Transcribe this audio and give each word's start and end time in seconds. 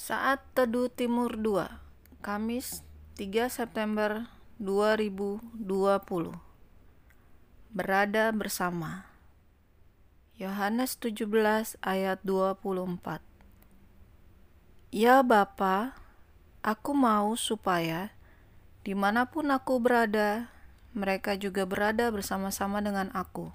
Saat 0.00 0.40
Teduh 0.56 0.88
Timur 0.88 1.36
2, 1.36 1.68
Kamis 2.24 2.80
3 3.20 3.52
September 3.52 4.32
2020. 4.56 5.44
Berada 7.68 8.32
bersama. 8.32 9.12
Yohanes 10.40 10.96
17 10.96 11.76
ayat 11.84 12.16
24. 12.24 13.20
Ya 14.88 15.20
Bapa, 15.20 15.92
aku 16.64 16.96
mau 16.96 17.36
supaya 17.36 18.16
di 18.88 18.96
mana 18.96 19.28
pun 19.28 19.52
aku 19.52 19.84
berada, 19.84 20.48
mereka 20.96 21.36
juga 21.36 21.68
berada 21.68 22.08
bersama-sama 22.08 22.80
dengan 22.80 23.12
aku. 23.12 23.52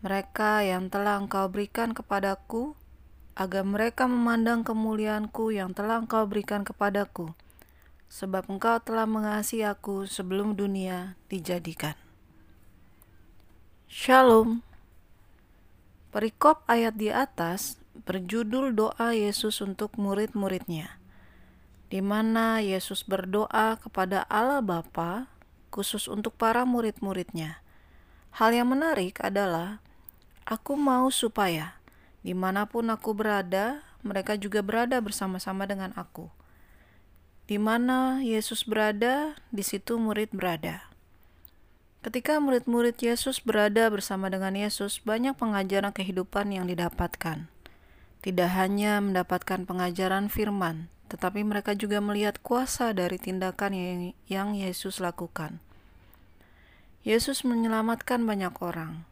Mereka 0.00 0.64
yang 0.64 0.88
telah 0.88 1.20
engkau 1.20 1.52
berikan 1.52 1.92
kepadaku, 1.92 2.80
agar 3.34 3.66
mereka 3.66 4.06
memandang 4.06 4.62
kemuliaanku 4.62 5.50
yang 5.50 5.74
telah 5.74 5.98
engkau 5.98 6.22
berikan 6.26 6.62
kepadaku, 6.62 7.34
sebab 8.06 8.46
engkau 8.46 8.78
telah 8.78 9.10
mengasihi 9.10 9.66
aku 9.66 10.06
sebelum 10.06 10.54
dunia 10.54 11.18
dijadikan. 11.26 11.98
Shalom. 13.90 14.62
Perikop 16.14 16.62
ayat 16.70 16.94
di 16.94 17.10
atas 17.10 17.82
berjudul 18.06 18.70
doa 18.70 19.10
Yesus 19.10 19.58
untuk 19.58 19.98
murid-muridnya, 19.98 21.02
di 21.90 21.98
mana 21.98 22.62
Yesus 22.62 23.02
berdoa 23.02 23.74
kepada 23.82 24.22
Allah 24.30 24.62
Bapa 24.62 25.26
khusus 25.74 26.06
untuk 26.06 26.38
para 26.38 26.62
murid-muridnya. 26.62 27.58
Hal 28.38 28.54
yang 28.54 28.70
menarik 28.70 29.18
adalah, 29.22 29.82
aku 30.46 30.78
mau 30.78 31.10
supaya 31.10 31.82
di 32.24 32.32
mana 32.32 32.64
pun 32.64 32.88
aku 32.88 33.12
berada, 33.12 33.84
mereka 34.00 34.40
juga 34.40 34.64
berada 34.64 34.96
bersama-sama 35.04 35.68
dengan 35.68 35.92
aku. 35.92 36.32
Di 37.44 37.60
mana 37.60 38.24
Yesus 38.24 38.64
berada, 38.64 39.36
di 39.52 39.60
situ 39.60 40.00
murid 40.00 40.32
berada. 40.32 40.88
Ketika 42.00 42.40
murid-murid 42.40 43.00
Yesus 43.00 43.40
berada 43.40 43.88
bersama 43.92 44.32
dengan 44.32 44.56
Yesus, 44.56 45.00
banyak 45.04 45.36
pengajaran 45.36 45.92
kehidupan 45.92 46.52
yang 46.52 46.64
didapatkan. 46.68 47.48
Tidak 48.24 48.50
hanya 48.56 49.00
mendapatkan 49.04 49.68
pengajaran 49.68 50.32
firman, 50.32 50.88
tetapi 51.12 51.44
mereka 51.44 51.76
juga 51.76 52.00
melihat 52.00 52.40
kuasa 52.40 52.96
dari 52.96 53.20
tindakan 53.20 53.72
yang, 54.24 54.56
Yesus 54.56 55.00
lakukan. 55.00 55.60
Yesus 57.04 57.44
menyelamatkan 57.44 58.24
banyak 58.24 58.56
orang, 58.64 59.04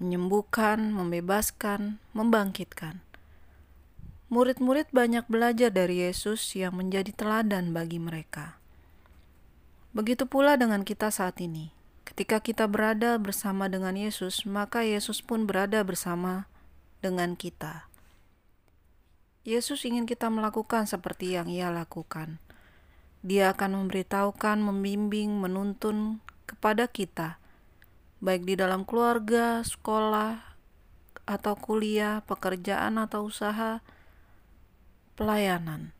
menyembuhkan, 0.00 0.96
membebaskan, 0.96 2.00
membangkitkan. 2.16 3.04
Murid-murid 4.32 4.88
banyak 4.90 5.28
belajar 5.28 5.68
dari 5.68 6.02
Yesus 6.08 6.56
yang 6.56 6.80
menjadi 6.80 7.12
teladan 7.12 7.76
bagi 7.76 8.00
mereka. 8.00 8.56
Begitu 9.92 10.24
pula 10.24 10.56
dengan 10.56 10.86
kita 10.86 11.12
saat 11.12 11.36
ini. 11.44 11.74
Ketika 12.08 12.40
kita 12.40 12.66
berada 12.66 13.18
bersama 13.20 13.68
dengan 13.68 13.94
Yesus, 13.94 14.48
maka 14.48 14.82
Yesus 14.82 15.20
pun 15.20 15.44
berada 15.44 15.82
bersama 15.84 16.48
dengan 17.04 17.34
kita. 17.36 17.90
Yesus 19.42 19.82
ingin 19.82 20.06
kita 20.06 20.30
melakukan 20.30 20.86
seperti 20.86 21.34
yang 21.34 21.50
Ia 21.50 21.68
lakukan. 21.74 22.38
Dia 23.20 23.52
akan 23.52 23.84
memberitahukan, 23.84 24.62
membimbing, 24.62 25.42
menuntun 25.42 26.24
kepada 26.46 26.88
kita, 26.88 27.42
baik 28.20 28.44
di 28.44 28.54
dalam 28.56 28.84
keluarga, 28.84 29.64
sekolah, 29.64 30.50
atau 31.24 31.54
kuliah, 31.56 32.20
pekerjaan, 32.28 33.00
atau 33.00 33.28
usaha, 33.28 33.80
pelayanan. 35.16 35.96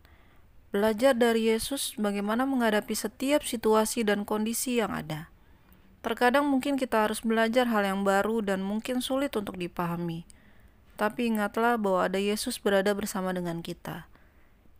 Belajar 0.71 1.19
dari 1.19 1.51
Yesus 1.51 1.99
bagaimana 1.99 2.47
menghadapi 2.47 2.95
setiap 2.95 3.43
situasi 3.43 4.07
dan 4.07 4.23
kondisi 4.23 4.79
yang 4.79 4.95
ada. 4.95 5.33
Terkadang 6.01 6.47
mungkin 6.47 6.79
kita 6.79 7.05
harus 7.05 7.21
belajar 7.21 7.69
hal 7.69 7.85
yang 7.85 8.01
baru 8.07 8.41
dan 8.41 8.63
mungkin 8.63 9.05
sulit 9.05 9.35
untuk 9.35 9.59
dipahami. 9.59 10.25
Tapi 10.95 11.33
ingatlah 11.33 11.77
bahwa 11.77 12.07
ada 12.07 12.21
Yesus 12.21 12.61
berada 12.61 12.93
bersama 12.95 13.35
dengan 13.35 13.61
kita. 13.61 14.09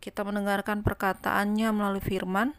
Kita 0.01 0.25
mendengarkan 0.25 0.81
perkataannya 0.81 1.69
melalui 1.75 2.01
firman, 2.01 2.57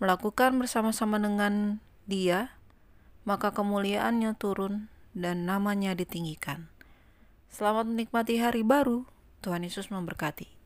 melakukan 0.00 0.56
bersama-sama 0.56 1.20
dengan 1.20 1.84
dia, 2.08 2.56
maka 3.22 3.54
kemuliaannya 3.54 4.34
turun 4.38 4.90
dan 5.12 5.44
namanya 5.44 5.92
ditinggikan. 5.92 6.72
Selamat 7.52 7.84
menikmati 7.84 8.40
hari 8.40 8.64
baru. 8.64 9.04
Tuhan 9.44 9.66
Yesus 9.66 9.90
memberkati. 9.92 10.61